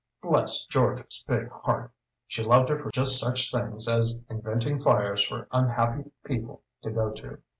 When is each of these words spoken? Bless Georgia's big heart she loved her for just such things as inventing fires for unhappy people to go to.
Bless 0.19 0.65
Georgia's 0.65 1.23
big 1.27 1.49
heart 1.51 1.91
she 2.25 2.41
loved 2.41 2.69
her 2.69 2.79
for 2.79 2.89
just 2.89 3.19
such 3.19 3.51
things 3.51 3.87
as 3.87 4.23
inventing 4.31 4.79
fires 4.79 5.21
for 5.23 5.47
unhappy 5.51 6.09
people 6.25 6.63
to 6.81 6.89
go 6.89 7.11
to. 7.11 7.37